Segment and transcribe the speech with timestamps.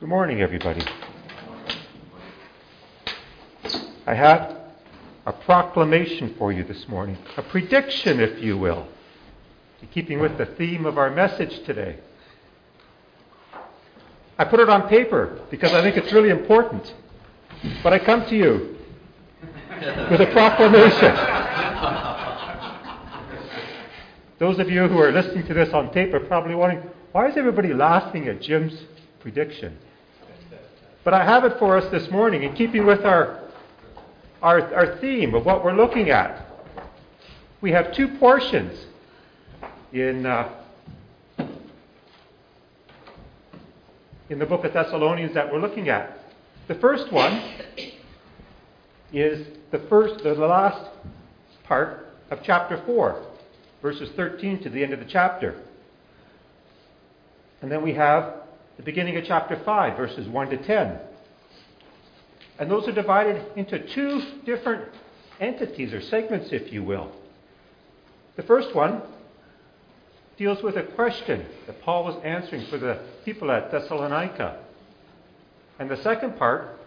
[0.00, 0.80] Good morning, everybody.
[4.06, 4.56] I have
[5.26, 8.86] a proclamation for you this morning, a prediction, if you will,
[9.82, 11.98] in keeping with the theme of our message today.
[14.38, 16.94] I put it on paper because I think it's really important.
[17.82, 18.76] But I come to you
[20.12, 21.12] with a proclamation.
[24.38, 27.36] Those of you who are listening to this on tape are probably wondering, why is
[27.36, 28.80] everybody laughing at Jim's
[29.18, 29.76] prediction?
[31.08, 33.40] But I have it for us this morning in keeping with our,
[34.42, 36.44] our, our theme of what we're looking at.
[37.62, 38.78] We have two portions
[39.90, 40.52] in, uh,
[44.28, 46.18] in the book of Thessalonians that we're looking at.
[46.66, 47.54] The first one
[49.10, 50.90] is the first, the last
[51.64, 53.24] part of chapter 4,
[53.80, 55.58] verses 13 to the end of the chapter.
[57.62, 58.37] And then we have
[58.78, 60.98] the beginning of chapter 5, verses 1 to 10.
[62.60, 64.88] And those are divided into two different
[65.40, 67.12] entities or segments, if you will.
[68.36, 69.02] The first one
[70.36, 74.60] deals with a question that Paul was answering for the people at Thessalonica.
[75.80, 76.78] And the second part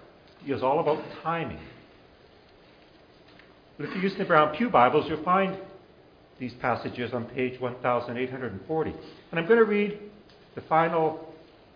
[0.47, 1.59] is all about timing.
[3.77, 5.57] But if you use the Brown Pew Bibles, you'll find
[6.39, 8.91] these passages on page 1840.
[9.31, 9.99] And I'm going to read
[10.55, 11.30] the final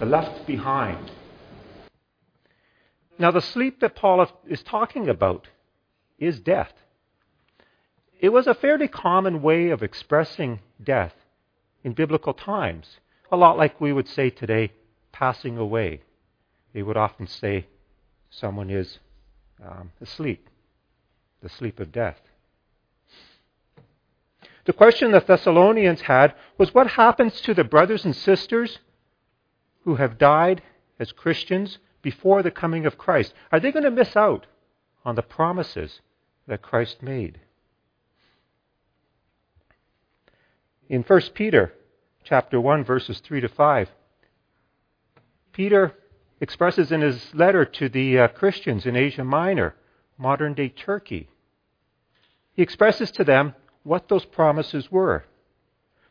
[0.00, 1.12] the left behind.
[3.18, 5.46] Now, the sleep that Paul is talking about
[6.18, 6.72] is death.
[8.18, 11.14] It was a fairly common way of expressing death
[11.84, 12.98] in biblical times,
[13.30, 14.72] a lot like we would say today,
[15.12, 16.00] passing away.
[16.72, 17.66] They would often say
[18.30, 18.98] someone is
[19.62, 20.48] um, asleep,
[21.42, 22.20] the sleep of death.
[24.64, 28.78] The question the Thessalonians had was what happens to the brothers and sisters
[29.84, 30.62] who have died
[30.98, 33.34] as Christians before the coming of Christ?
[33.52, 34.46] Are they going to miss out
[35.04, 36.00] on the promises
[36.46, 37.40] that Christ made?
[40.88, 41.72] In 1 Peter
[42.24, 43.88] chapter 1 verses 3 to 5,
[45.52, 45.94] Peter
[46.40, 49.74] expresses in his letter to the uh, Christians in Asia Minor,
[50.18, 51.28] modern day Turkey,
[52.52, 53.54] he expresses to them
[53.84, 55.24] what those promises were.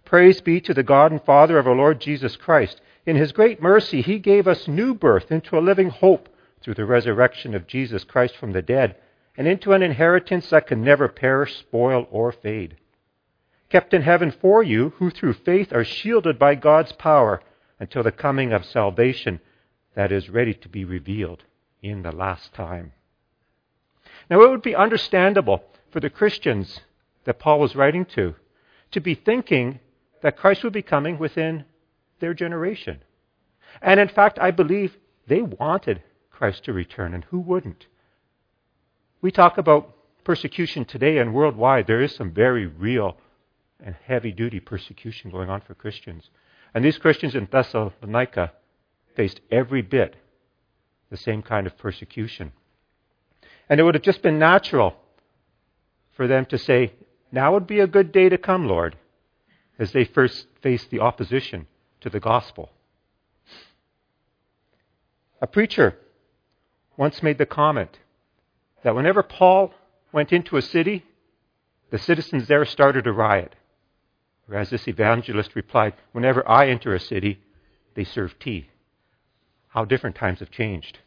[0.06, 2.82] Praise be to the God and Father of our Lord Jesus Christ.
[3.06, 6.30] In his great mercy, he gave us new birth into a living hope
[6.62, 8.96] through the resurrection of Jesus Christ from the dead,
[9.38, 12.78] and into an inheritance that can never perish, spoil, or fade.
[13.70, 17.42] Kept in heaven for you, who through faith are shielded by God's power
[17.80, 19.40] until the coming of salvation
[19.96, 21.44] that is ready to be revealed
[21.82, 22.92] in the last time.
[24.30, 26.82] Now, it would be understandable for the Christians
[27.24, 28.36] that Paul was writing to
[28.92, 29.80] to be thinking
[30.22, 31.66] that Christ would be coming within
[32.20, 33.04] their generation.
[33.82, 34.98] And in fact, I believe
[35.28, 37.88] they wanted Christ to return, and who wouldn't?
[39.22, 39.94] We talk about
[40.24, 41.88] persecution today and worldwide.
[41.88, 43.18] There is some very real
[43.84, 46.30] and heavy duty persecution going on for Christians.
[46.74, 48.54] And these Christians in Thessalonica
[49.16, 50.16] faced every bit
[51.10, 52.52] the same kind of persecution.
[53.68, 54.96] And it would have just been natural
[56.12, 56.94] for them to say,
[57.32, 58.96] Now would be a good day to come, Lord
[59.80, 61.66] as they first faced the opposition
[62.02, 62.72] to the gospel.
[65.42, 65.96] A preacher
[66.98, 68.00] once made the comment
[68.84, 69.74] that whenever Paul
[70.12, 71.06] went into a city,
[71.92, 73.56] the citizens there started a riot.
[74.48, 77.40] Whereas this evangelist replied, Whenever I enter a city,
[77.96, 78.70] they serve tea.
[79.70, 81.00] How different times have changed.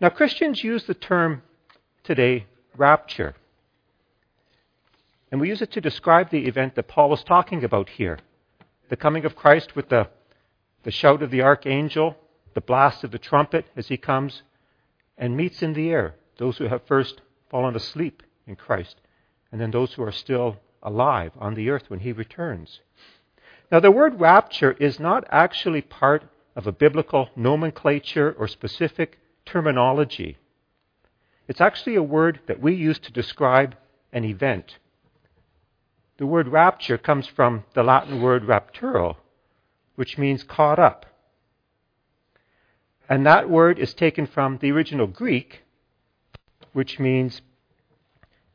[0.00, 1.42] Now, Christians use the term
[2.02, 2.46] today
[2.76, 3.34] rapture
[5.34, 8.20] and we use it to describe the event that Paul was talking about here
[8.88, 10.06] the coming of Christ with the
[10.84, 12.16] the shout of the archangel,
[12.54, 14.42] the blast of the trumpet as he comes,
[15.18, 17.20] and meets in the air those who have first
[17.50, 19.00] fallen asleep in Christ,
[19.50, 22.78] and then those who are still alive on the earth when he returns.
[23.72, 26.22] Now, the word rapture is not actually part
[26.54, 30.38] of a biblical nomenclature or specific terminology.
[31.48, 33.74] It's actually a word that we use to describe
[34.12, 34.78] an event.
[36.16, 39.16] The word rapture comes from the Latin word rapturo,
[39.96, 41.06] which means caught up.
[43.08, 45.62] And that word is taken from the original Greek,
[46.72, 47.42] which means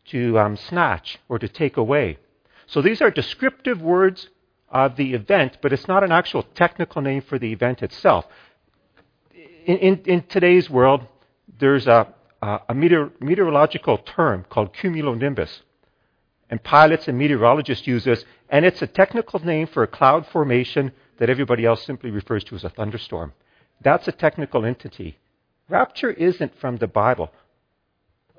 [0.06, 2.18] to um, snatch or to take away.
[2.66, 4.30] So these are descriptive words
[4.70, 8.26] of the event, but it's not an actual technical name for the event itself.
[9.66, 11.06] In, in, in today's world,
[11.60, 12.08] there's a,
[12.42, 15.62] a meteor, meteorological term called cumulonimbus.
[16.50, 20.92] And pilots and meteorologists use this, and it's a technical name for a cloud formation
[21.18, 23.34] that everybody else simply refers to as a thunderstorm.
[23.81, 25.19] That's a technical entity.
[25.69, 27.31] Rapture isn't from the Bible.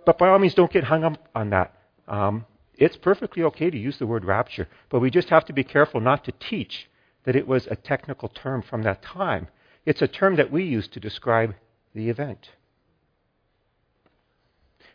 [0.04, 1.76] But by all means, don't get hung up on that.
[2.08, 2.46] Um,
[2.76, 6.00] it's perfectly okay to use the word rapture, but we just have to be careful
[6.00, 6.88] not to teach
[7.24, 9.48] that it was a technical term from that time.
[9.84, 11.54] It's a term that we use to describe
[11.94, 12.50] the event.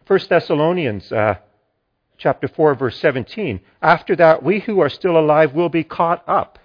[0.07, 1.35] 1 Thessalonians uh,
[2.17, 6.59] chapter 4 verse 17 after that we who are still alive will be caught up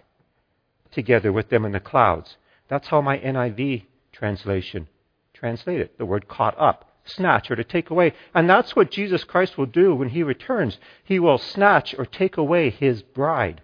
[0.90, 2.36] together with them in the clouds
[2.68, 4.88] that's how my NIV translation
[5.34, 8.12] translated the word caught up snatch or to take away.
[8.34, 10.78] And that's what Jesus Christ will do when he returns.
[11.04, 13.62] He will snatch or take away his bride,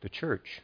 [0.00, 0.62] the church.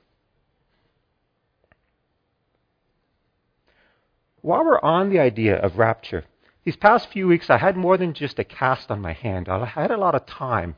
[4.41, 6.25] While we're on the idea of rapture,
[6.65, 9.49] these past few weeks I had more than just a cast on my hand.
[9.49, 10.77] I had a lot of time.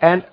[0.00, 0.24] And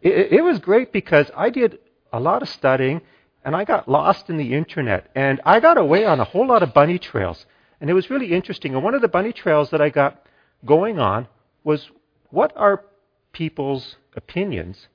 [0.00, 1.78] it, it was great because I did
[2.12, 3.02] a lot of studying
[3.44, 6.62] and I got lost in the internet and I got away on a whole lot
[6.62, 7.44] of bunny trails.
[7.80, 8.74] And it was really interesting.
[8.74, 10.26] And one of the bunny trails that I got
[10.64, 11.28] going on
[11.64, 11.90] was
[12.30, 12.84] what are
[13.32, 14.88] people's opinions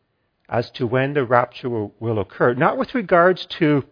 [0.49, 2.53] as to when the rapture will, will occur?
[2.53, 3.83] Not with regards to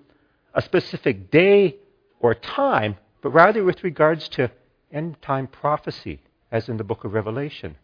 [0.53, 1.77] a specific day
[2.19, 4.51] or time, but rather with regards to
[4.93, 7.75] end time prophecy, as in the book of Revelation.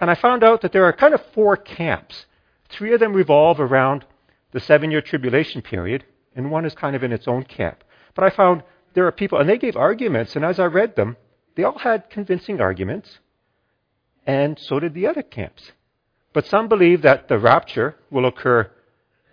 [0.00, 2.26] And I found out that there are kind of four camps.
[2.68, 4.04] Three of them revolve around
[4.52, 6.04] the seven year tribulation period,
[6.34, 7.84] and one is kind of in its own camp.
[8.14, 8.62] But I found
[8.94, 11.16] there are people, and they gave arguments, and as I read them,
[11.54, 13.18] they all had convincing arguments,
[14.26, 15.72] and so did the other camps.
[16.32, 18.70] But some believe that the rapture will occur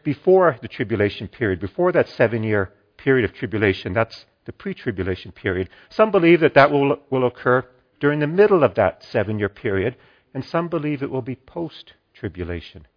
[0.03, 3.93] before the tribulation period, before that seven year period of tribulation.
[3.93, 5.69] That's the pre tribulation period.
[5.89, 7.65] Some believe that that will, will occur
[7.99, 9.95] during the middle of that seven year period,
[10.33, 12.87] and some believe it will be post tribulation.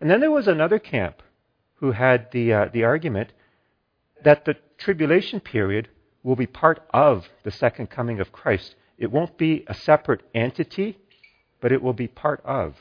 [0.00, 1.22] And then there was another camp
[1.76, 3.32] who had the, uh, the argument
[4.24, 5.88] that the tribulation period
[6.22, 8.74] will be part of the second coming of Christ.
[8.98, 10.98] It won't be a separate entity,
[11.60, 12.74] but it will be part of.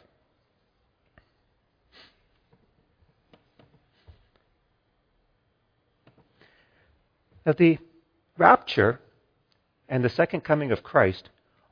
[7.46, 7.80] Now, the
[8.40, 9.00] rapture
[9.88, 11.30] and the second coming of Christ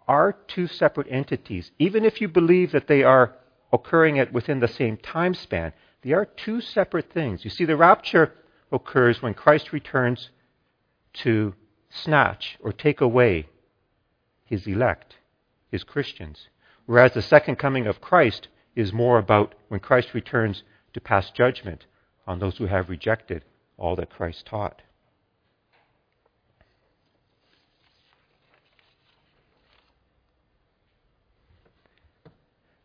[0.07, 1.71] are two separate entities.
[1.79, 3.35] Even if you believe that they are
[3.73, 7.43] occurring at within the same time span, they are two separate things.
[7.43, 8.33] You see, the rapture
[8.71, 10.29] occurs when Christ returns
[11.13, 11.53] to
[11.89, 13.47] snatch or take away
[14.45, 15.15] his elect,
[15.69, 16.47] his Christians.
[16.85, 21.85] Whereas the second coming of Christ is more about when Christ returns to pass judgment
[22.25, 23.43] on those who have rejected
[23.77, 24.81] all that Christ taught.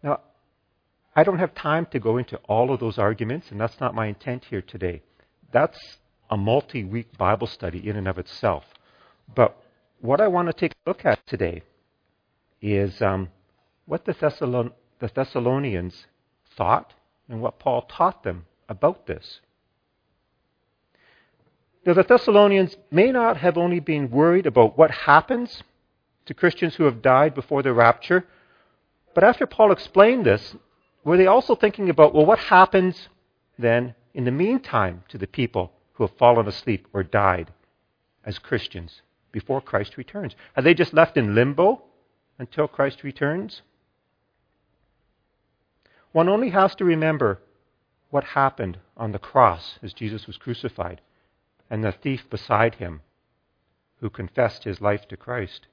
[0.02, 0.20] Now,
[1.14, 4.06] I don't have time to go into all of those arguments, and that's not my
[4.06, 5.02] intent here today.
[5.52, 5.98] That's
[6.30, 8.64] a multi week Bible study in and of itself.
[9.34, 9.56] But
[10.00, 11.62] what I want to take a look at today
[12.60, 13.28] is um,
[13.86, 16.06] what the, Thessalon- the Thessalonians
[16.56, 16.94] thought
[17.28, 19.40] and what Paul taught them about this.
[21.84, 25.62] Now, the Thessalonians may not have only been worried about what happens
[26.26, 28.24] to Christians who have died before the rapture,
[29.14, 30.56] but after Paul explained this,
[31.04, 33.08] were they also thinking about, well, what happens
[33.58, 37.52] then in the meantime to the people who have fallen asleep or died
[38.24, 40.34] as Christians before Christ returns?
[40.56, 41.82] Are they just left in limbo
[42.38, 43.62] until Christ returns?
[46.12, 47.40] One only has to remember
[48.10, 51.00] what happened on the cross as Jesus was crucified
[51.70, 53.00] and the thief beside him
[54.00, 55.66] who confessed his life to Christ.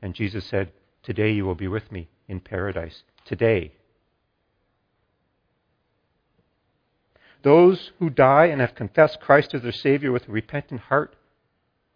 [0.00, 0.72] And Jesus said,
[1.02, 3.02] Today you will be with me in paradise.
[3.24, 3.72] Today.
[7.42, 11.14] Those who die and have confessed Christ as their Savior with a repentant heart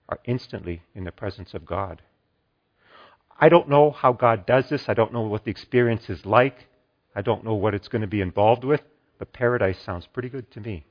[0.09, 2.03] are instantly in the presence of God.
[3.41, 4.89] I don't know how God does this.
[4.89, 6.67] I don't know what the experience is like.
[7.15, 8.83] I don't know what it's going to be involved with,
[9.19, 10.85] but paradise sounds pretty good to me.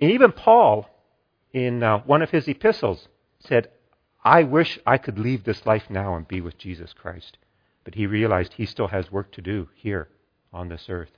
[0.00, 0.88] Even Paul,
[1.52, 3.08] in uh, one of his epistles,
[3.40, 3.70] said,
[4.24, 7.38] I wish I could leave this life now and be with Jesus Christ.
[7.84, 10.08] But he realized he still has work to do here
[10.52, 11.10] on this earth.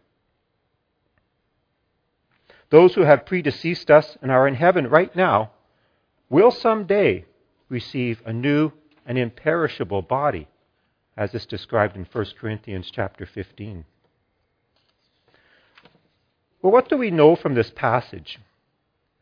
[2.71, 5.51] Those who have predeceased us and are in heaven right now
[6.31, 7.27] will someday
[7.69, 8.73] receive a new
[9.05, 10.49] and imperishable body,
[11.17, 13.85] as is described in 1 Corinthians chapter 15.
[16.63, 18.39] Well, what do we know from this passage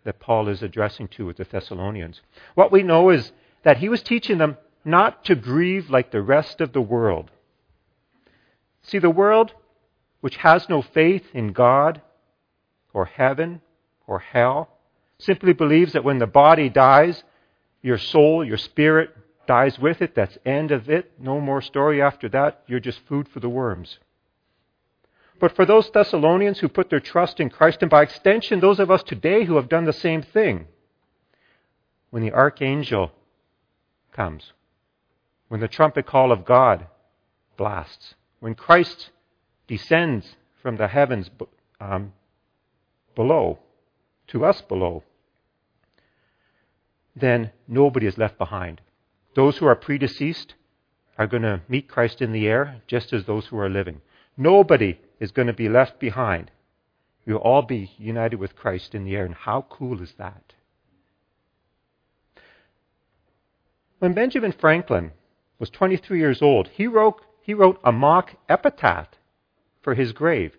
[0.04, 2.20] that Paul is addressing to with the Thessalonians?
[2.54, 3.32] What we know is
[3.62, 7.30] that he was teaching them not to grieve like the rest of the world.
[8.82, 9.52] See, the world,
[10.20, 12.00] which has no faith in God
[12.92, 13.60] or heaven
[14.06, 14.68] or hell,
[15.18, 17.22] simply believes that when the body dies,
[17.82, 19.10] your soul, your spirit
[19.46, 20.14] dies with it.
[20.14, 21.12] That's end of it.
[21.18, 22.62] No more story after that.
[22.66, 23.98] You're just food for the worms.
[25.40, 28.90] But for those Thessalonians who put their trust in Christ, and by extension, those of
[28.90, 30.66] us today who have done the same thing,
[32.10, 33.10] when the archangel
[34.12, 34.52] comes,
[35.50, 36.86] when the trumpet call of God
[37.56, 39.10] blasts, when Christ
[39.66, 41.28] descends from the heavens
[41.80, 42.12] um,
[43.16, 43.58] below
[44.28, 45.02] to us below,
[47.16, 48.80] then nobody is left behind.
[49.34, 50.54] Those who are predeceased
[51.18, 54.02] are going to meet Christ in the air just as those who are living.
[54.36, 56.52] Nobody is going to be left behind.
[57.26, 59.24] We'll all be united with Christ in the air.
[59.24, 60.52] And how cool is that?
[63.98, 65.10] When Benjamin Franklin
[65.60, 69.08] was 23 years old, he wrote, he wrote a mock epitaph
[69.82, 70.56] for his grave.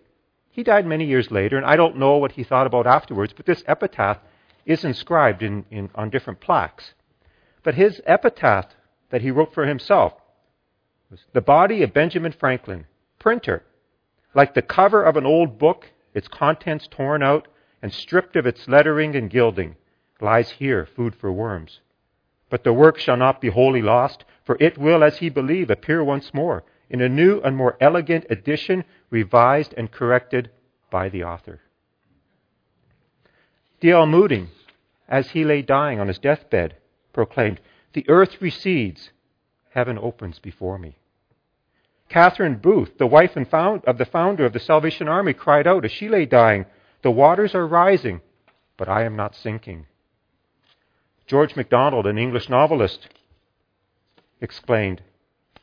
[0.48, 3.44] He died many years later, and I don't know what he thought about afterwards, but
[3.44, 4.18] this epitaph
[4.64, 6.94] is inscribed in, in, on different plaques.
[7.62, 8.66] But his epitaph
[9.10, 10.14] that he wrote for himself
[11.10, 12.86] was The body of Benjamin Franklin,
[13.18, 13.64] printer,
[14.34, 17.48] like the cover of an old book, its contents torn out
[17.82, 19.76] and stripped of its lettering and gilding,
[20.20, 21.80] lies here, food for worms.
[22.52, 26.04] But the work shall not be wholly lost, for it will, as he believed, appear
[26.04, 30.50] once more in a new and more elegant edition, revised and corrected
[30.90, 31.62] by the author.
[33.80, 34.04] D.L.
[34.04, 34.48] Moody,
[35.08, 36.76] as he lay dying on his deathbed,
[37.14, 37.58] proclaimed,
[37.94, 39.12] The earth recedes,
[39.70, 40.98] heaven opens before me.
[42.10, 45.86] Catherine Booth, the wife and found, of the founder of the Salvation Army, cried out
[45.86, 46.66] as she lay dying,
[47.00, 48.20] The waters are rising,
[48.76, 49.86] but I am not sinking.
[51.32, 53.08] George MacDonald, an English novelist,
[54.42, 55.00] explained,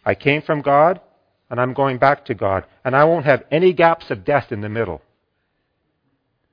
[0.03, 0.99] I came from God,
[1.47, 4.61] and I'm going back to God, and I won't have any gaps of death in
[4.61, 5.03] the middle.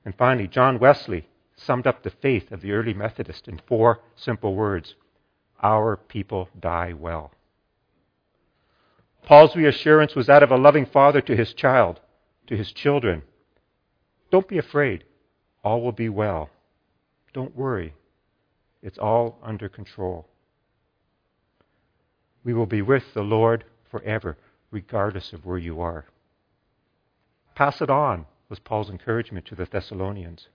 [0.05, 4.53] And finally, John Wesley summed up the faith of the early Methodist in four simple
[4.53, 4.93] words
[5.63, 7.31] Our people die well.
[9.23, 12.01] Paul's reassurance was that of a loving father to his child,
[12.45, 13.23] to his children.
[14.29, 15.05] Don't be afraid.
[15.63, 16.51] All will be well.
[17.33, 17.95] Don't worry.
[18.81, 20.27] It's all under control.
[22.43, 24.37] We will be with the Lord forever,
[24.71, 26.05] regardless of where you are.
[27.55, 30.47] Pass it on, was Paul's encouragement to the Thessalonians.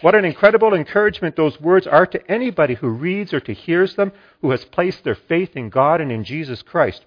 [0.00, 4.12] What an incredible encouragement those words are to anybody who reads or to hears them,
[4.40, 7.04] who has placed their faith in God and in Jesus Christ.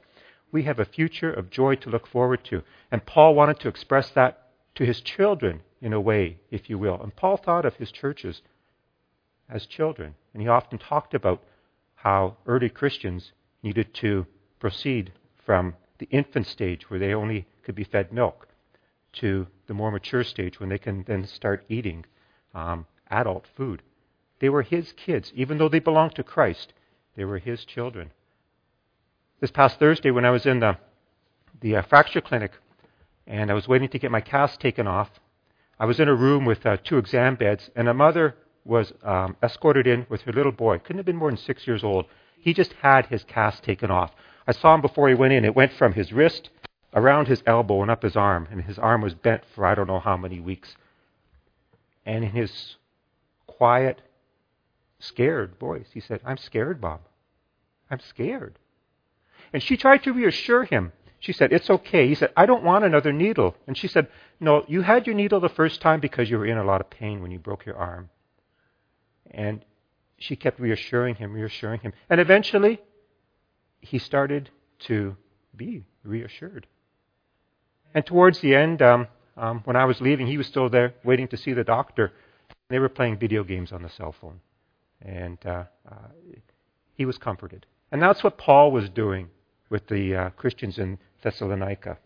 [0.52, 2.64] We have a future of joy to look forward to.
[2.92, 7.02] And Paul wanted to express that to his children in a way, if you will.
[7.02, 8.42] And Paul thought of his churches
[9.50, 10.16] as children.
[10.36, 11.42] And he often talked about
[11.96, 13.32] how early Christians
[13.64, 14.28] needed to
[14.60, 15.14] proceed
[15.46, 18.50] from the infant stage where they only could be fed milk
[19.14, 22.06] to the more mature stage when they can then start eating
[22.54, 23.82] um, adult food.
[24.40, 25.32] They were his kids.
[25.34, 26.74] Even though they belonged to Christ,
[27.16, 28.12] they were his children.
[29.40, 30.78] This past Thursday, when I was in the,
[31.62, 32.52] the uh, fracture clinic
[33.26, 35.12] and I was waiting to get my cast taken off,
[35.80, 39.38] I was in a room with uh, two exam beds, and a mother was um,
[39.44, 40.80] escorted in with her little boy.
[40.80, 42.06] Couldn't have been more than six years old.
[42.40, 44.12] He just had his cast taken off.
[44.48, 45.46] I saw him before he went in.
[45.46, 46.50] It went from his wrist
[46.94, 49.88] around his elbow and up his arm, and his arm was bent for I don't
[49.88, 50.76] know how many weeks.
[52.06, 52.76] And in his
[53.48, 54.02] quiet,
[55.00, 57.02] scared voice, he said, I'm scared, Bob.
[57.90, 58.58] I'm scared.
[59.54, 60.92] And she tried to reassure him.
[61.20, 62.08] She said, It's okay.
[62.08, 63.56] He said, I don't want another needle.
[63.68, 64.08] And she said,
[64.40, 66.90] No, you had your needle the first time because you were in a lot of
[66.90, 68.10] pain when you broke your arm.
[69.36, 69.64] And
[70.18, 71.94] she kept reassuring him, reassuring him.
[72.10, 72.82] And eventually,
[73.82, 74.50] he started
[74.80, 75.18] to
[75.56, 76.68] be reassured.
[77.94, 81.28] And towards the end, um, um, when I was leaving, he was still there waiting
[81.28, 82.14] to see the doctor.
[82.70, 84.40] They were playing video games on the cell phone.
[85.02, 86.08] And uh, uh,
[86.94, 87.66] he was comforted.
[87.92, 89.30] And that's what Paul was doing
[89.70, 91.98] with the uh, Christians in Thessalonica.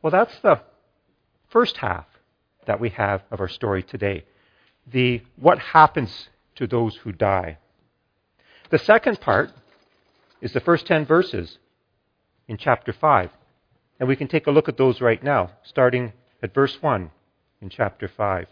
[0.00, 0.60] Well, that's the
[1.48, 2.06] first half
[2.66, 4.24] that we have of our story today.
[4.86, 7.58] The what happens to those who die.
[8.70, 9.52] The second part
[10.40, 11.58] is the first 10 verses
[12.48, 13.30] in chapter 5.
[14.00, 17.10] And we can take a look at those right now, starting at verse 1
[17.60, 18.46] in chapter 5.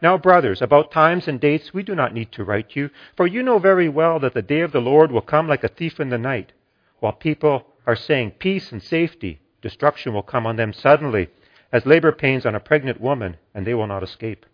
[0.00, 3.42] Now, brothers, about times and dates we do not need to write you, for you
[3.42, 6.08] know very well that the day of the Lord will come like a thief in
[6.08, 6.52] the night.
[6.98, 11.28] While people are saying peace and safety, destruction will come on them suddenly,
[11.72, 14.44] as labor pains on a pregnant woman, and they will not escape.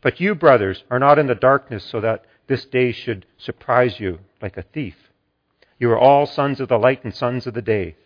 [0.00, 4.20] But you, brothers, are not in the darkness so that this day should surprise you
[4.40, 5.10] like a thief.
[5.78, 7.96] You are all sons of the light and sons of the day.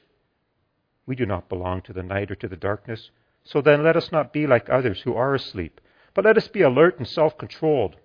[1.06, 3.10] We do not belong to the night or to the darkness.
[3.44, 5.80] So then let us not be like others who are asleep,
[6.14, 7.96] but let us be alert and self controlled.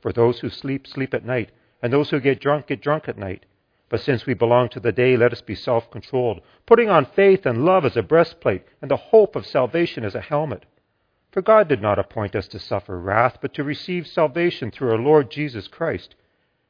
[0.00, 1.52] For those who sleep, sleep at night,
[1.82, 3.46] and those who get drunk, get drunk at night.
[3.88, 7.46] But since we belong to the day, let us be self controlled, putting on faith
[7.46, 10.64] and love as a breastplate, and the hope of salvation as a helmet.
[11.30, 14.98] For God did not appoint us to suffer wrath, but to receive salvation through our
[14.98, 16.14] Lord Jesus Christ.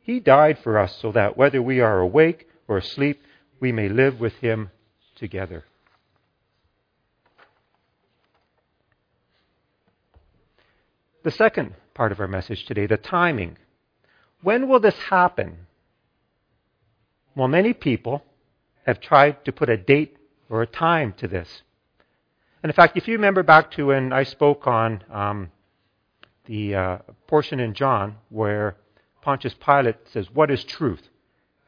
[0.01, 3.23] He died for us so that whether we are awake or asleep,
[3.61, 4.71] we may live with him
[5.15, 5.65] together.
[11.23, 13.57] The second part of our message today, the timing.
[14.43, 15.66] When will this happen?
[17.37, 18.23] Well, many people
[18.87, 20.17] have tried to put a date
[20.49, 21.63] or a time to this.
[22.63, 25.51] And in fact, if you remember back to when I spoke on um,
[26.47, 28.77] the uh, portion in John where
[29.21, 31.11] Pontius Pilate says, What is truth?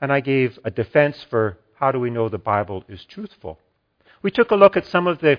[0.01, 3.59] And I gave a defense for how do we know the Bible is truthful.
[4.23, 5.39] We took a look at some of the,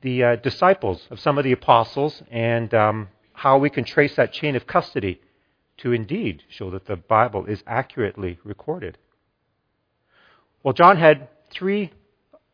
[0.00, 4.32] the uh, disciples of some of the apostles and um, how we can trace that
[4.32, 5.20] chain of custody
[5.78, 8.96] to indeed show that the Bible is accurately recorded.
[10.62, 11.90] Well, John had three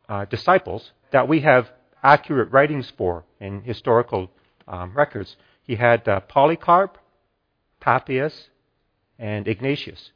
[0.09, 1.71] uh, disciples that we have
[2.03, 4.31] accurate writings for in historical
[4.69, 5.37] um, records.
[5.62, 6.99] He had uh, Polycarp,
[7.81, 8.49] Papias,
[9.19, 10.12] and Ignatius.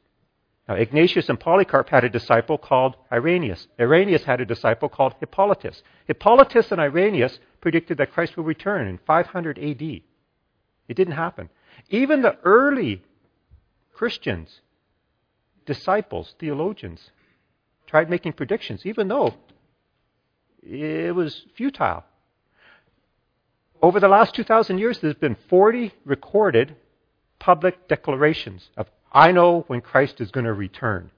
[0.69, 3.67] Now, Ignatius and Polycarp had a disciple called Irenaeus.
[3.81, 5.83] Irenaeus had a disciple called Hippolytus.
[6.07, 9.83] Hippolytus and Irenaeus predicted that Christ will return in 500 AD.
[9.83, 11.49] It didn't happen.
[11.89, 13.03] Even the early
[13.93, 14.61] Christians,
[15.67, 17.11] disciples, theologians,
[17.91, 19.35] tried making predictions, even though
[20.63, 22.05] it was futile.
[23.83, 26.77] Over the last 2,000 years, there's been 40 recorded
[27.41, 31.11] public declarations of, I know when Christ is going to return.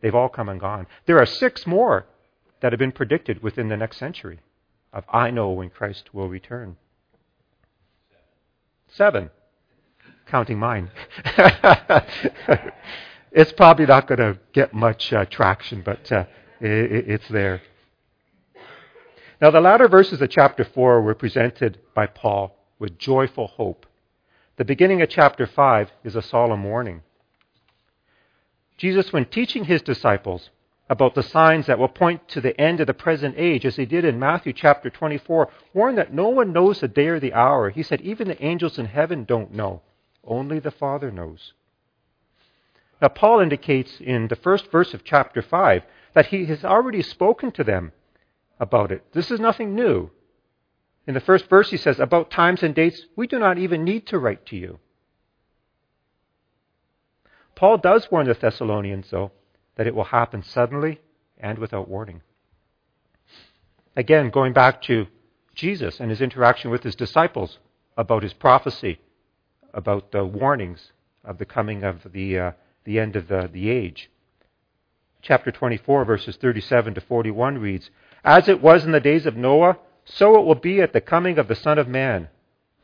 [0.00, 0.86] They've all come and gone.
[1.06, 2.06] There are six more
[2.60, 4.38] that have been predicted within the next century
[4.92, 6.76] of, I know when Christ will return.
[8.88, 9.30] Seven.
[10.26, 10.90] Counting mine.
[13.32, 16.24] it's probably not going to get much uh, traction, but uh,
[16.60, 17.62] it, it's there.
[19.40, 23.86] Now, the latter verses of chapter 4 were presented by Paul with joyful hope.
[24.56, 27.02] The beginning of chapter 5 is a solemn warning.
[28.76, 30.50] Jesus, when teaching his disciples
[30.90, 33.86] about the signs that will point to the end of the present age, as he
[33.86, 37.70] did in Matthew chapter 24, warned that no one knows the day or the hour.
[37.70, 39.82] He said, even the angels in heaven don't know.
[40.24, 41.52] Only the Father knows.
[43.00, 45.82] Now, Paul indicates in the first verse of chapter 5
[46.14, 47.92] that he has already spoken to them
[48.58, 49.04] about it.
[49.12, 50.10] This is nothing new.
[51.06, 54.06] In the first verse, he says, About times and dates, we do not even need
[54.08, 54.78] to write to you.
[57.54, 59.32] Paul does warn the Thessalonians, though,
[59.76, 61.00] that it will happen suddenly
[61.38, 62.22] and without warning.
[63.96, 65.06] Again, going back to
[65.54, 67.58] Jesus and his interaction with his disciples
[67.96, 69.00] about his prophecy,
[69.74, 70.92] about the warnings
[71.24, 72.52] of the coming of the, uh,
[72.84, 74.10] the end of the, the age.
[75.22, 77.90] Chapter 24, verses 37 to 41 reads,
[78.24, 81.38] as it was in the days of Noah, so it will be at the coming
[81.38, 82.28] of the Son of Man.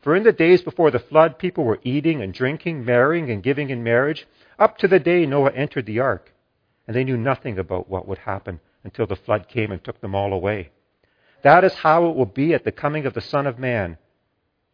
[0.01, 3.69] For in the days before the flood, people were eating and drinking, marrying and giving
[3.69, 6.33] in marriage, up to the day Noah entered the ark.
[6.87, 10.15] And they knew nothing about what would happen until the flood came and took them
[10.15, 10.71] all away.
[11.43, 13.97] That is how it will be at the coming of the Son of Man.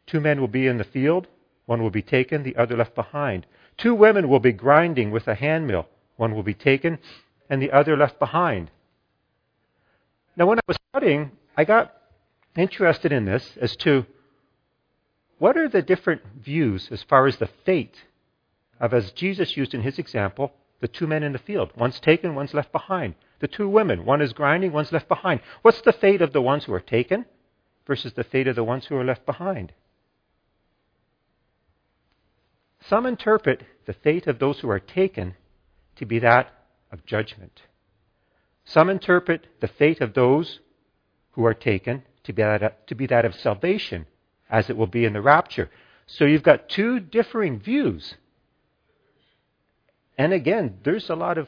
[0.06, 1.28] Two men will be in the field,
[1.66, 3.48] one will be taken, the other left behind.
[3.78, 7.00] Two women will be grinding with a handmill, one will be taken,
[7.50, 8.72] and the other left behind.
[10.36, 11.94] Now, when I was studying, I got
[12.56, 14.06] interested in this as to
[15.40, 18.04] what are the different views as far as the fate
[18.80, 21.72] of, as Jesus used in his example, the two men in the field.
[21.76, 23.16] One's taken, one's left behind.
[23.40, 25.42] The two women, one is grinding, one's left behind.
[25.62, 27.26] What's the fate of the ones who are taken
[27.86, 29.74] versus the fate of the ones who are left behind?
[32.90, 35.36] Some interpret the fate of those who are taken
[35.96, 36.52] to be that
[36.92, 37.62] of judgment.
[38.66, 40.60] Some interpret the fate of those
[41.32, 44.06] who are taken to be that of, to be that of salvation,
[44.50, 45.70] as it will be in the rapture.
[46.08, 48.16] So you've got two differing views.
[50.18, 51.48] And again, there's a lot of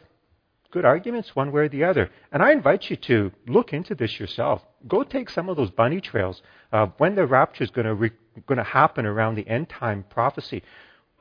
[0.71, 2.09] good arguments one way or the other.
[2.31, 4.61] And I invite you to look into this yourself.
[4.87, 6.41] Go take some of those bunny trails.
[6.71, 8.11] of when the rapture is going to re-
[8.45, 10.63] going to happen around the end time prophecy,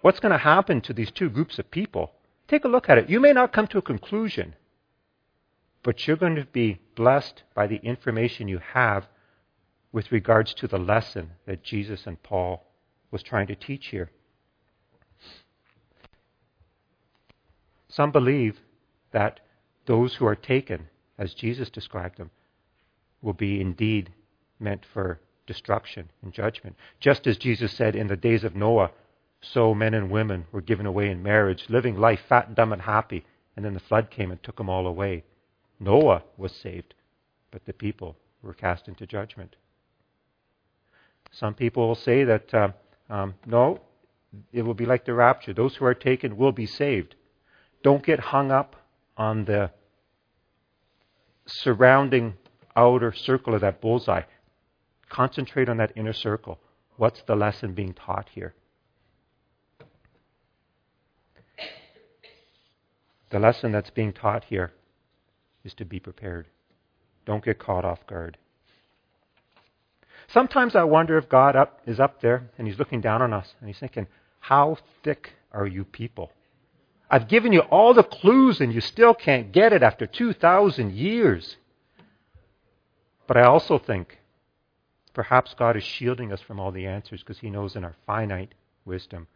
[0.04, 2.12] what's going to happen to these two groups of people?
[2.46, 3.08] Take a look at it.
[3.08, 4.54] You may not come to a conclusion,
[5.82, 9.06] but you're going to be blessed by the information you have
[9.92, 12.66] with regards to the lesson that Jesus and Paul
[13.10, 14.10] was trying to teach here.
[17.88, 18.60] Some believe
[19.12, 19.40] that
[19.86, 22.30] those who are taken, as Jesus described them,
[23.22, 24.12] will be indeed
[24.60, 26.76] meant for destruction and judgment.
[27.00, 28.90] Just as Jesus said in the days of Noah,
[29.52, 33.24] so men and women were given away in marriage, living life fat, dumb, and happy,
[33.56, 35.24] and then the flood came and took them all away.
[35.78, 36.94] Noah was saved,
[37.50, 39.56] but the people were cast into judgment.
[41.30, 42.68] Some people will say that, uh,
[43.10, 43.80] um, no,
[44.52, 45.52] it will be like the rapture.
[45.52, 47.14] Those who are taken will be saved.
[47.82, 48.76] Don't get hung up
[49.16, 49.70] on the
[51.46, 52.34] surrounding
[52.76, 54.22] outer circle of that bullseye.
[55.08, 56.58] Concentrate on that inner circle.
[56.96, 58.54] What's the lesson being taught here?
[63.34, 64.70] The lesson that's being taught here
[65.64, 66.46] is to be prepared.
[67.26, 68.38] Don't get caught off guard.
[70.28, 73.52] Sometimes I wonder if God up, is up there and He's looking down on us
[73.58, 74.06] and He's thinking,
[74.38, 76.30] How thick are you people?
[77.10, 81.56] I've given you all the clues and you still can't get it after 2,000 years.
[83.26, 84.20] But I also think
[85.12, 88.54] perhaps God is shielding us from all the answers because He knows in our finite
[88.84, 89.26] wisdom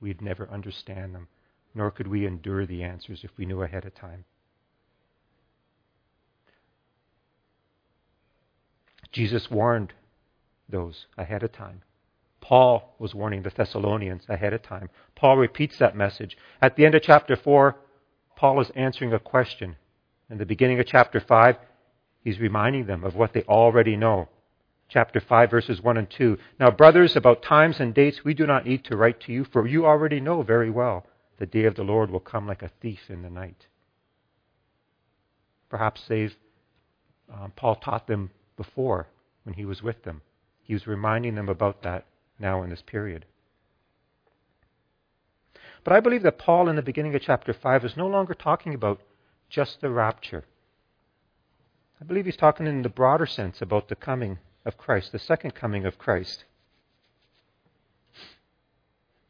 [0.00, 1.28] we'd never understand them,
[1.78, 4.24] nor could we endure the answers if we knew ahead of time.
[9.12, 9.94] Jesus warned
[10.68, 11.82] those ahead of time.
[12.40, 14.90] Paul was warning the Thessalonians ahead of time.
[15.14, 16.36] Paul repeats that message.
[16.60, 17.76] At the end of chapter 4,
[18.36, 19.76] Paul is answering a question.
[20.28, 21.56] In the beginning of chapter 5,
[22.24, 24.28] he's reminding them of what they already know.
[24.88, 26.38] Chapter 5, verses 1 and 2.
[26.58, 29.66] Now, brothers, about times and dates we do not need to write to you, for
[29.66, 31.06] you already know very well
[31.38, 33.66] the day of the Lord will come like a thief in the night.
[35.68, 36.34] Perhaps they've,
[37.32, 39.06] um, Paul taught them before
[39.44, 40.22] when he was with them.
[40.62, 42.06] He was reminding them about that
[42.38, 43.24] now in this period.
[45.84, 48.74] But I believe that Paul, in the beginning of chapter 5, is no longer talking
[48.74, 49.00] about
[49.48, 50.44] just the rapture.
[52.00, 55.54] I believe he's talking in the broader sense about the coming of Christ, the second
[55.54, 56.44] coming of Christ.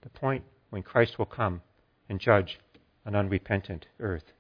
[0.02, 1.62] The point when Christ will come
[2.08, 2.58] and judge
[3.04, 4.32] an unrepentant earth.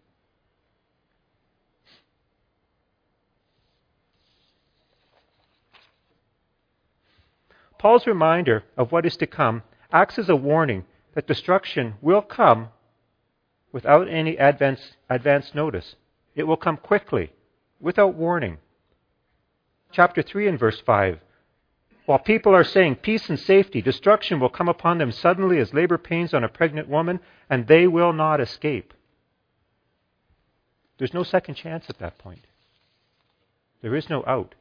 [7.78, 12.68] Paul's reminder of what is to come acts as a warning that destruction will come
[13.72, 15.94] without any advance, advance notice.
[16.34, 17.32] It will come quickly,
[17.80, 18.58] without warning.
[19.92, 21.20] Chapter 3 and verse 5.
[22.08, 25.98] While people are saying peace and safety, destruction will come upon them suddenly as labor
[25.98, 28.94] pains on a pregnant woman, and they will not escape.
[30.96, 32.46] There's no second chance at that point.
[33.82, 34.54] There is no out.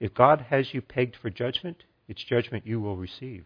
[0.00, 3.44] If God has you pegged for judgment, it's judgment you will receive.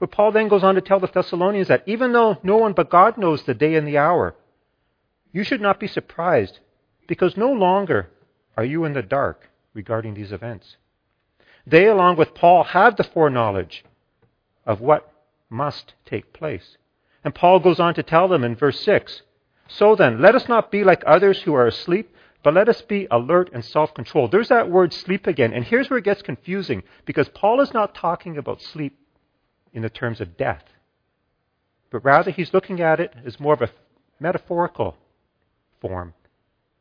[0.00, 2.90] But Paul then goes on to tell the Thessalonians that even though no one but
[2.90, 4.34] God knows the day and the hour,
[5.30, 6.58] you should not be surprised
[7.06, 8.10] because no longer
[8.56, 10.76] are you in the dark regarding these events.
[11.66, 13.84] They, along with Paul, have the foreknowledge
[14.66, 15.12] of what
[15.48, 16.76] must take place.
[17.22, 19.22] And Paul goes on to tell them in verse 6
[19.68, 23.06] So then, let us not be like others who are asleep but let us be
[23.10, 24.32] alert and self controlled.
[24.32, 25.52] There's that word sleep again.
[25.52, 28.98] And here's where it gets confusing because Paul is not talking about sleep
[29.72, 30.64] in the terms of death,
[31.90, 33.70] but rather he's looking at it as more of a
[34.18, 34.96] metaphorical
[35.80, 36.14] form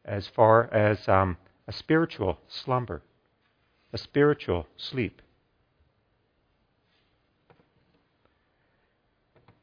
[0.05, 1.37] as far as um,
[1.69, 3.03] a spiritual slumber,
[3.93, 5.21] a spiritual sleep.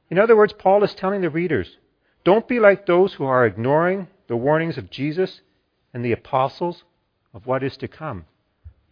[0.08, 1.78] In other words, Paul is telling the readers
[2.22, 5.40] don't be like those who are ignoring the warnings of Jesus
[5.92, 6.84] and the apostles
[7.34, 8.26] of what is to come.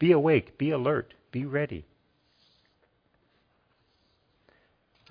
[0.00, 1.87] Be awake, be alert, be ready.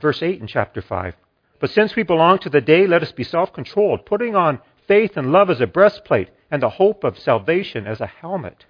[0.02, 1.16] Verse 8 in chapter 5.
[1.62, 5.16] But since we belong to the day, let us be self controlled, putting on faith
[5.16, 8.68] and love as a breastplate, and the hope of salvation as a helmet.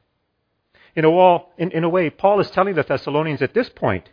[0.95, 4.09] In a, wall, in, in a way, Paul is telling the Thessalonians at this point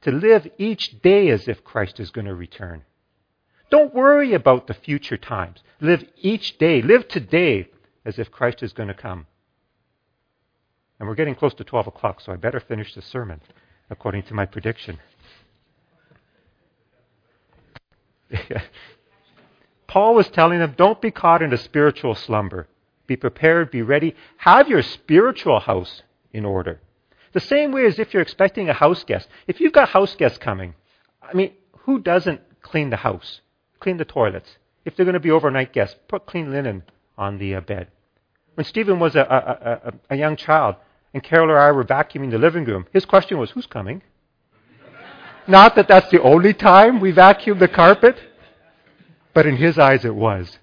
[0.00, 2.84] to live each day as if Christ is going to return.
[3.70, 5.62] Don't worry about the future times.
[5.82, 7.68] Live each day, live today
[8.06, 9.26] as if Christ is going to come.
[10.98, 13.42] And we're getting close to 12 o'clock, so I better finish the sermon
[13.90, 14.98] according to my prediction.
[19.88, 22.66] Paul was telling them, don't be caught in a spiritual slumber.
[23.06, 24.14] Be prepared, be ready.
[24.38, 26.80] Have your spiritual house in order.
[27.32, 29.28] The same way as if you're expecting a house guest.
[29.46, 30.74] If you've got house guests coming,
[31.22, 33.40] I mean, who doesn't clean the house?
[33.80, 34.56] Clean the toilets.
[34.84, 36.84] If they're going to be overnight guests, put clean linen
[37.18, 37.88] on the uh, bed.
[38.54, 40.76] When Stephen was a, a, a, a young child
[41.12, 44.02] and Carol or I were vacuuming the living room, his question was, Who's coming?
[45.48, 48.16] Not that that's the only time we vacuum the carpet,
[49.32, 50.58] but in his eyes it was.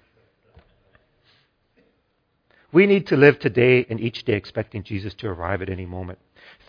[2.72, 6.18] We need to live today and each day expecting Jesus to arrive at any moment.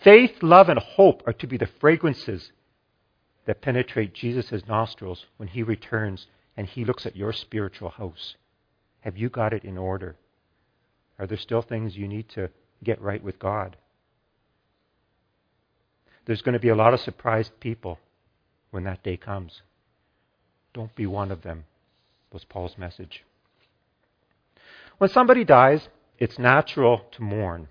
[0.02, 2.52] Faith, love, and hope are to be the fragrances
[3.46, 8.36] that penetrate Jesus' nostrils when he returns and he looks at your spiritual house.
[9.00, 10.16] Have you got it in order?
[11.18, 12.50] Are there still things you need to
[12.82, 13.76] get right with God?
[16.26, 17.98] There's going to be a lot of surprised people
[18.70, 19.62] when that day comes.
[20.72, 21.64] Don't be one of them,
[22.32, 23.24] was Paul's message.
[24.98, 27.68] When somebody dies, it's natural to mourn.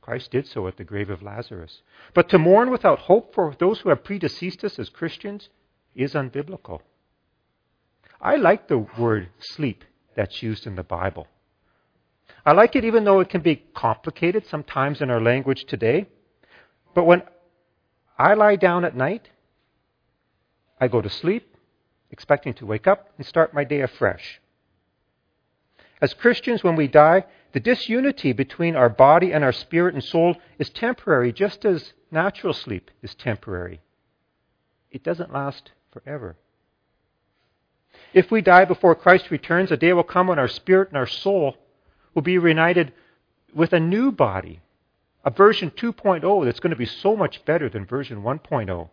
[0.00, 1.80] Christ did so at the grave of Lazarus.
[2.12, 5.48] But to mourn without hope for those who have predeceased us as Christians
[5.94, 6.80] is unbiblical.
[8.20, 11.26] I like the word sleep that's used in the Bible.
[12.46, 16.06] I like it even though it can be complicated sometimes in our language today.
[16.94, 17.22] But when
[18.18, 19.30] I lie down at night,
[20.80, 21.56] I go to sleep,
[22.10, 24.40] expecting to wake up and start my day afresh.
[26.00, 30.36] As Christians, when we die, the disunity between our body and our spirit and soul
[30.58, 33.80] is temporary, just as natural sleep is temporary.
[34.90, 36.36] It doesn't last forever.
[38.12, 41.06] If we die before Christ returns, a day will come when our spirit and our
[41.06, 41.56] soul
[42.14, 42.92] will be reunited
[43.54, 44.60] with a new body,
[45.24, 48.88] a version 2.0 that's going to be so much better than version 1.0.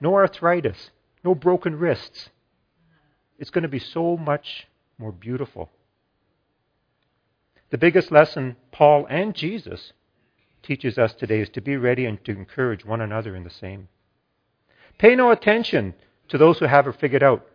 [0.00, 0.90] No arthritis,
[1.24, 2.30] no broken wrists.
[3.38, 4.66] It's going to be so much
[5.00, 5.70] more beautiful.
[7.70, 9.94] The biggest lesson Paul and Jesus
[10.62, 13.88] teaches us today is to be ready and to encourage one another in the same.
[14.98, 15.94] Pay no attention
[16.28, 17.46] to those who have it figured out.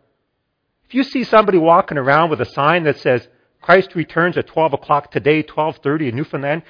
[0.85, 3.27] If you see somebody walking around with a sign that says,
[3.61, 6.63] Christ returns at 12 o'clock today, 12.30 in Newfoundland,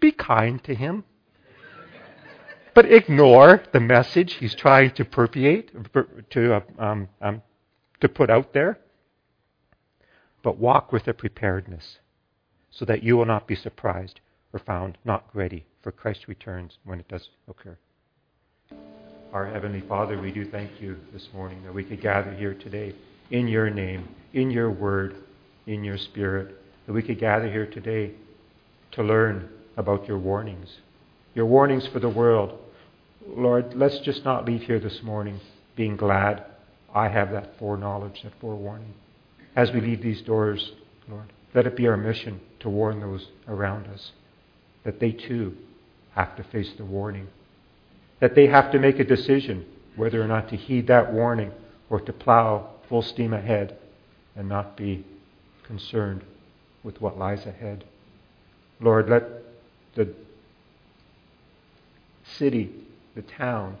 [0.00, 1.04] be kind to him.
[2.74, 5.70] but ignore the message he's trying to perpetuate,
[6.30, 7.40] to, uh, um, um,
[8.02, 8.78] to put out there.
[10.42, 11.98] But walk with a preparedness
[12.70, 14.20] so that you will not be surprised
[14.52, 17.76] or found not ready for Christ returns when it does occur.
[19.32, 22.94] Our Heavenly Father, we do thank you this morning that we could gather here today
[23.30, 25.14] in your name, in your word,
[25.66, 28.12] in your spirit, that we could gather here today
[28.92, 30.78] to learn about your warnings,
[31.34, 32.58] your warnings for the world.
[33.26, 35.38] Lord, let's just not leave here this morning
[35.76, 36.44] being glad
[36.92, 38.94] I have that foreknowledge, that forewarning.
[39.56, 40.72] As we leave these doors,
[41.08, 44.12] Lord, let it be our mission to warn those around us
[44.84, 45.56] that they too
[46.14, 47.28] have to face the warning,
[48.20, 51.52] that they have to make a decision whether or not to heed that warning
[51.88, 53.76] or to plow full steam ahead
[54.36, 55.04] and not be
[55.64, 56.22] concerned
[56.82, 57.84] with what lies ahead.
[58.80, 59.24] Lord, let
[59.94, 60.14] the
[62.24, 62.72] city,
[63.14, 63.76] the town,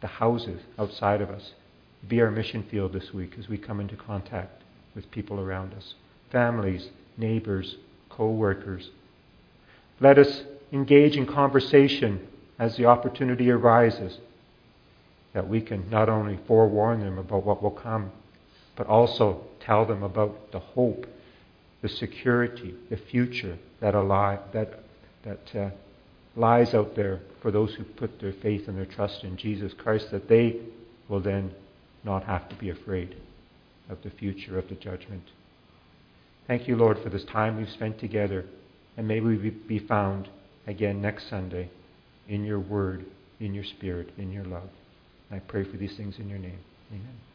[0.00, 1.52] the houses outside of us
[2.08, 4.60] be our mission field this week as we come into contact
[4.94, 5.94] with people around us
[6.30, 7.76] families, neighbors,
[8.08, 8.90] co workers.
[10.00, 12.26] Let us engage in conversation
[12.58, 14.18] as the opportunity arises,
[15.32, 18.10] that we can not only forewarn them about what will come,
[18.76, 21.06] but also tell them about the hope,
[21.82, 23.92] the security, the future that,
[24.52, 24.80] that,
[25.24, 25.70] that uh,
[26.36, 30.10] lies out there for those who put their faith and their trust in Jesus Christ,
[30.10, 30.60] that they
[31.08, 31.52] will then
[32.04, 33.16] not have to be afraid
[33.90, 35.24] of the future of the judgment.
[36.46, 38.44] Thank you, Lord, for this time we've spent together,
[38.96, 40.28] and may we be found
[40.66, 41.70] again next Sunday
[42.28, 43.04] in your word,
[43.40, 44.70] in your spirit, in your love.
[45.30, 46.58] I pray for these things in your name.
[46.90, 47.29] Amen.